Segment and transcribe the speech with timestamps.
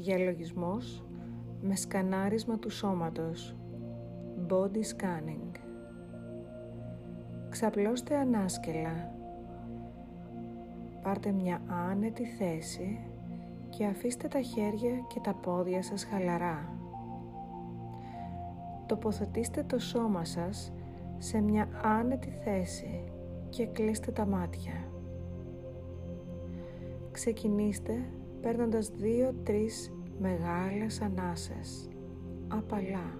[0.00, 1.04] Διαλογισμός
[1.60, 3.56] με σκανάρισμα του σώματος.
[4.48, 5.58] Body scanning.
[7.48, 9.14] Ξαπλώστε ανάσκελα.
[11.02, 11.60] Πάρτε μια
[11.90, 13.00] άνετη θέση
[13.68, 16.78] και αφήστε τα χέρια και τα πόδια σας χαλαρά.
[18.86, 20.72] Τοποθετήστε το σώμα σας
[21.18, 23.04] σε μια άνετη θέση
[23.48, 24.72] και κλείστε τα μάτια.
[27.10, 28.04] Ξεκινήστε
[28.40, 31.88] παίρνοντας δύο-τρεις μεγάλες ανάσες,
[32.48, 33.18] απαλά.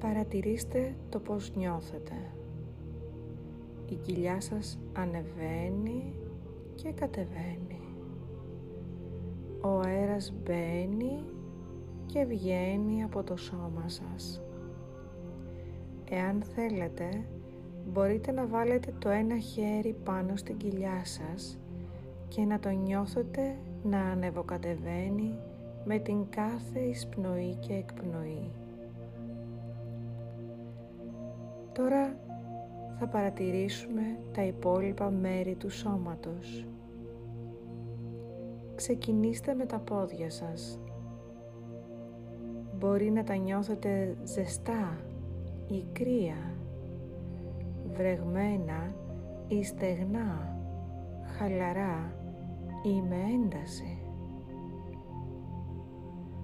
[0.00, 2.14] Παρατηρήστε το πώς νιώθετε.
[3.88, 6.14] Η κοιλιά σας ανεβαίνει
[6.74, 7.65] και κατεβαίνει.
[9.66, 11.24] Ο αέρας μπαίνει
[12.06, 14.42] και βγαίνει από το σώμα σας.
[16.10, 17.08] Εάν θέλετε,
[17.92, 21.58] μπορείτε να βάλετε το ένα χέρι πάνω στην κοιλιά σας
[22.28, 25.38] και να το νιώθετε να ανεβοκατεβαίνει
[25.84, 28.50] με την κάθε εισπνοή και εκπνοή.
[31.72, 32.16] Τώρα
[32.98, 36.66] θα παρατηρήσουμε τα υπόλοιπα μέρη του σώματος.
[38.76, 40.80] Ξεκινήστε με τα πόδια σας.
[42.78, 45.00] Μπορεί να τα νιώθετε ζεστά
[45.66, 46.56] ή κρύα,
[47.92, 48.94] βρεγμένα
[49.48, 50.56] ή στεγνά,
[51.38, 52.12] χαλαρά
[52.82, 53.98] ή με ένταση.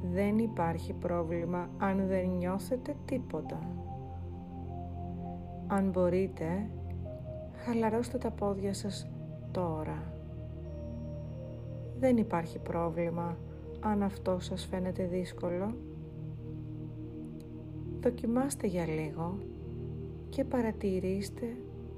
[0.02, 3.58] Δεν υπάρχει πρόβλημα αν δεν νιώθετε τίποτα.
[5.66, 6.70] Αν μπορείτε,
[7.56, 9.10] χαλαρώστε τα πόδια σας
[9.50, 10.11] τώρα.
[12.02, 13.38] Δεν υπάρχει πρόβλημα
[13.80, 15.74] αν αυτό σας φαίνεται δύσκολο.
[18.00, 19.38] Δοκιμάστε για λίγο
[20.28, 21.46] και παρατηρήστε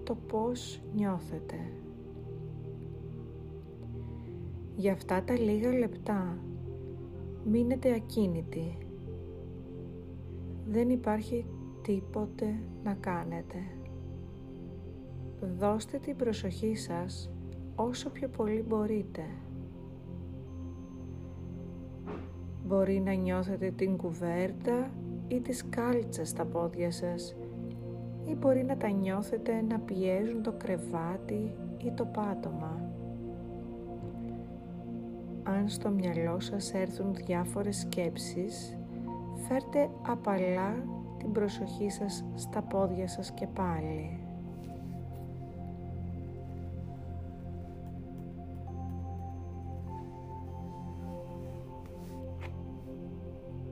[0.05, 1.57] το πώς νιώθετε.
[4.77, 6.39] Για αυτά τα λίγα λεπτά
[7.45, 8.79] μείνετε ακίνητοι.
[10.67, 11.47] Δεν υπάρχει
[11.83, 13.59] τίποτε να κάνετε.
[15.59, 17.31] Δώστε την προσοχή σας
[17.75, 19.23] όσο πιο πολύ μπορείτε.
[22.67, 24.91] Μπορεί να νιώθετε την κουβέρτα
[25.29, 27.37] ή τις κάλτσες στα πόδια σας
[28.25, 31.55] ή μπορεί να τα νιώθετε να πιέζουν το κρεβάτι
[31.85, 32.93] ή το πάτωμα.
[35.43, 38.79] Αν στο μυαλό σας έρθουν διάφορες σκέψεις,
[39.49, 40.75] φέρτε απαλά
[41.19, 44.24] την προσοχή σας στα πόδια σας και πάλι.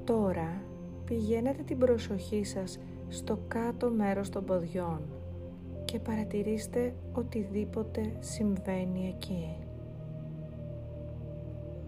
[0.04, 0.62] Τώρα
[1.04, 5.00] πηγαίνετε την προσοχή σας στο κάτω μέρος των ποδιών
[5.84, 9.56] και παρατηρήστε οτιδήποτε συμβαίνει εκεί.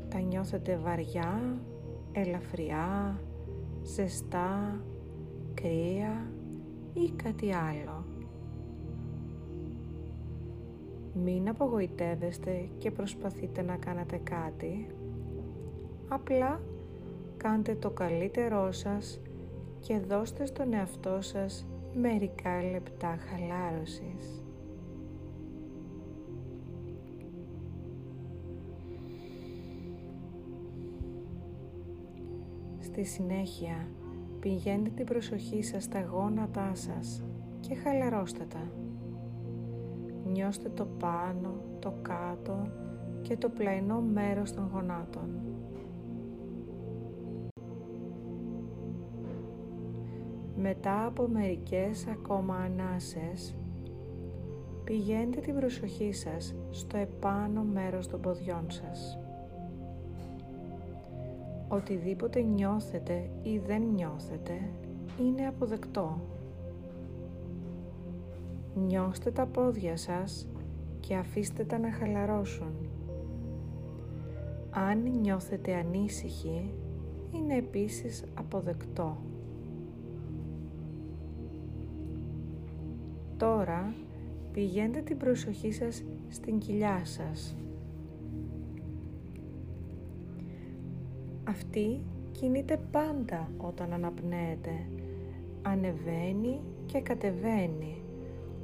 [0.09, 1.59] Τα νιώθετε βαριά,
[2.13, 3.21] ελαφριά,
[3.83, 4.81] ζεστά,
[5.55, 6.33] κρύα
[6.93, 8.05] ή κάτι άλλο.
[11.25, 14.87] Μην απογοητεύεστε και προσπαθείτε να κάνετε κάτι.
[16.09, 16.61] Απλά
[17.45, 19.21] κάντε το καλύτερό σας
[19.81, 24.45] και δώστε στον εαυτό σας μερικά λεπτά χαλάρωσης.
[32.81, 33.89] Στη συνέχεια
[34.41, 37.23] πηγαίνετε την προσοχή σας στα γόνατά σας
[37.61, 38.71] και χαλαρώστε τα.
[40.25, 42.67] Νιώστε το πάνω, το κάτω
[43.23, 45.44] και το πλαϊνό μέρος των γονάτων.
[50.67, 53.55] Μετά από μερικές ακόμα ανάσες,
[54.85, 59.19] πηγαίνετε την προσοχή σας στο επάνω μέρος των ποδιών σας.
[61.69, 64.53] Οτιδήποτε νιώθετε ή δεν νιώθετε
[65.21, 66.21] είναι αποδεκτό.
[68.75, 70.49] Νιώστε τα πόδια σας
[71.01, 72.75] και αφήστε τα να χαλαρώσουν.
[74.71, 76.75] Αν νιώθετε ανήσυχοι,
[77.33, 79.17] είναι επίσης αποδεκτό.
[83.37, 83.95] Τώρα
[84.53, 87.57] πηγαίνετε την προσοχή σας στην κοιλιά σας.
[91.45, 92.01] Αυτή
[92.33, 94.87] κινείται πάντα όταν αναπνέεται.
[95.63, 98.03] Ανεβαίνει και κατεβαίνει,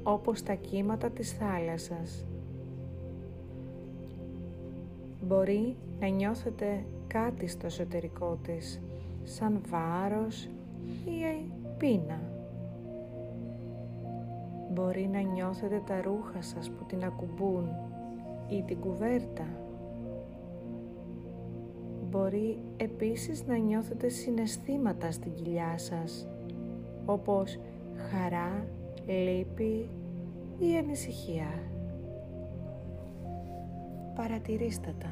[0.03, 2.27] όπως τα κύματα της θάλασσας.
[5.27, 8.81] Μπορεί να νιώθετε κάτι στο εσωτερικό της,
[9.25, 10.49] σαν βάρος
[11.05, 12.40] ή πείνα.
[14.73, 17.69] Μπορεί να νιώθετε τα ρούχα σας που την ακουμπούν
[18.49, 19.47] ή την κουβέρτα.
[22.11, 26.29] Μπορεί επίσης να νιώθετε συναισθήματα στην κοιλιά σας,
[27.05, 27.59] όπως
[28.11, 28.67] χαρά,
[29.07, 29.89] λύπη
[30.59, 31.49] ή ανησυχία.
[34.15, 35.11] Παρατηρήστε τα.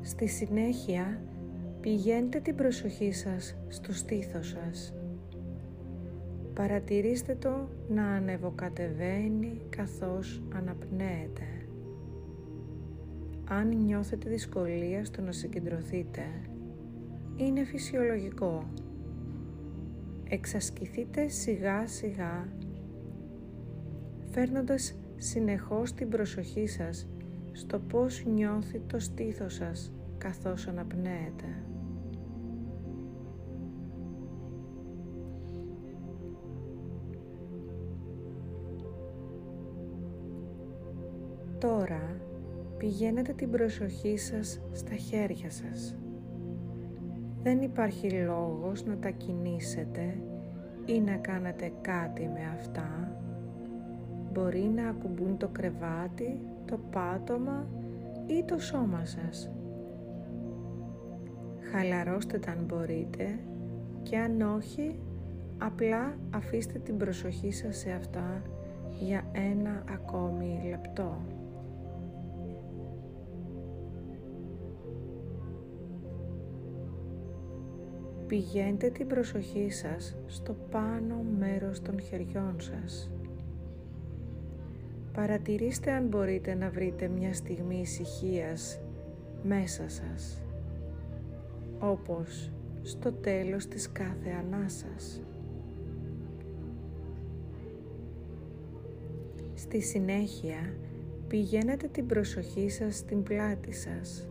[0.00, 1.20] Στη συνέχεια
[1.80, 4.94] πηγαίνετε την προσοχή σας στο στήθος σας.
[6.54, 11.44] Παρατηρήστε το να ανεβοκατεβαίνει καθώς αναπνέετε.
[13.48, 16.22] Αν νιώθετε δυσκολία στο να συγκεντρωθείτε,
[17.36, 18.64] είναι φυσιολογικό.
[20.28, 22.48] Εξασκηθείτε σιγά σιγά,
[24.30, 27.08] φέρνοντας συνεχώς την προσοχή σας
[27.52, 31.64] στο πώς νιώθει το στήθος σας καθώς αναπνέετε.
[41.60, 42.20] Τώρα
[42.76, 45.96] πηγαίνετε την προσοχή σας στα χέρια σας.
[47.42, 50.22] Δεν υπάρχει λόγος να τα κινήσετε
[50.86, 53.16] ή να κάνετε κάτι με αυτά.
[54.32, 57.66] Μπορεί να ακουμπούν το κρεβάτι, το πάτωμα
[58.26, 59.50] ή το σώμα σας.
[61.72, 63.38] Χαλαρώστε τα αν μπορείτε
[64.02, 64.98] και αν όχι,
[65.58, 68.42] απλά αφήστε την προσοχή σας σε αυτά
[69.00, 71.39] για ένα ακόμη λεπτό.
[78.30, 83.10] Πηγαίνετε την προσοχή σας στο πάνω μέρος των χεριών σας.
[85.12, 88.80] Παρατηρήστε αν μπορείτε να βρείτε μια στιγμή ησυχίας
[89.42, 90.42] μέσα σας,
[91.78, 92.50] όπως
[92.82, 95.22] στο τέλος της κάθε ανάσας.
[99.54, 100.74] Στη συνέχεια
[101.28, 104.29] πηγαίνετε την προσοχή σας στην πλάτη σας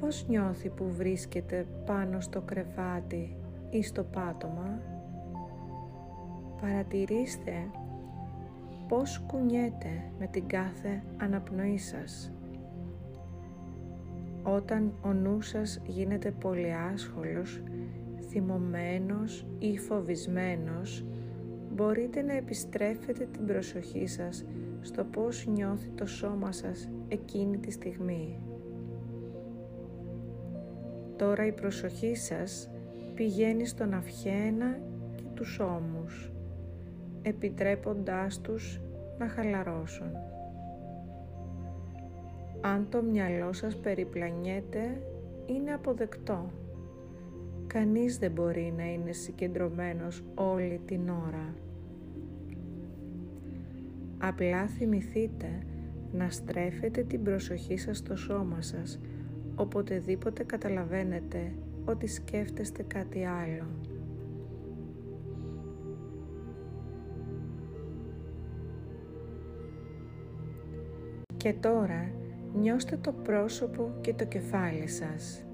[0.00, 3.36] Πώς νιώθει που βρίσκεται πάνω στο κρεβάτι
[3.70, 4.80] ή στο πάτωμα;
[6.60, 7.70] Παρατηρήστε
[8.88, 12.32] πώς κουνιέται με την κάθε αναπνοή σας.
[14.42, 17.62] Όταν ο νου σας γίνεται πολύ άσχολος,
[18.28, 21.04] θυμωμένος ή φοβισμένος,
[21.74, 24.44] μπορείτε να επιστρέφετε την προσοχή σας
[24.80, 28.40] στο πώς νιώθει το σώμα σας εκείνη τη στιγμή.
[31.20, 32.70] Τώρα η προσοχή σας
[33.14, 34.78] πηγαίνει στον αυχένα
[35.16, 36.32] και τους ώμους,
[37.22, 38.80] επιτρέποντάς τους
[39.18, 40.06] να χαλαρώσουν.
[42.60, 45.02] Αν το μυαλό σας περιπλανιέται,
[45.46, 46.50] είναι αποδεκτό.
[47.66, 51.54] Κανείς δεν μπορεί να είναι συγκεντρωμένος όλη την ώρα.
[54.18, 55.62] Απλά θυμηθείτε
[56.12, 58.98] να στρέφετε την προσοχή σας στο σώμα σας
[59.60, 61.52] οποτεδήποτε καταλαβαίνετε
[61.84, 63.66] ότι σκέφτεστε κάτι άλλο.
[71.36, 72.10] Και τώρα
[72.54, 75.44] νιώστε το πρόσωπο και το κεφάλι σας.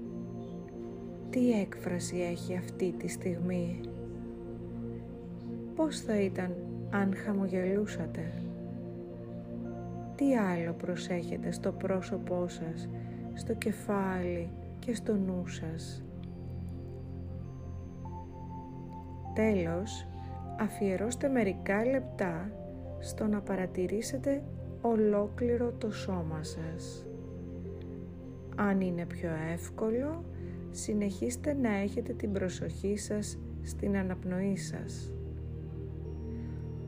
[1.29, 3.79] Τι έκφραση έχει αυτή τη στιγμή;
[5.75, 6.55] Πώς θα ήταν
[6.89, 8.33] αν χαμογελούσατε;
[10.15, 12.89] Τι άλλο προσέχετε στο πρόσωπό σας
[13.37, 16.03] στο κεφάλι και στο νου σας.
[19.33, 20.07] Τέλος,
[20.59, 22.51] αφιερώστε μερικά λεπτά
[22.99, 24.43] στο να παρατηρήσετε
[24.81, 27.05] ολόκληρο το σώμα σας.
[28.55, 30.23] Αν είναι πιο εύκολο,
[30.71, 35.11] συνεχίστε να έχετε την προσοχή σας στην αναπνοή σας.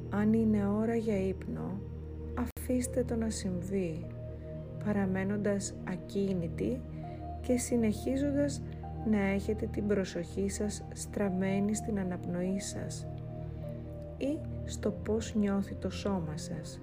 [0.09, 1.79] Αν είναι ώρα για ύπνο,
[2.33, 4.05] αφήστε το να συμβεί
[4.85, 6.81] παραμένοντας ακίνητοι
[7.41, 8.61] και συνεχίζοντας
[9.09, 13.07] να έχετε την προσοχή σας στραμμένη στην αναπνοή σας
[14.17, 16.81] ή στο πώς νιώθει το σώμα σας.